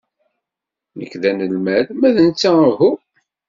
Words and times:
Nekk 0.97 1.13
d 1.21 1.23
anelmad, 1.29 1.87
ma 1.99 2.09
d 2.15 2.17
netta 2.25 2.51
uhu. 2.67 2.91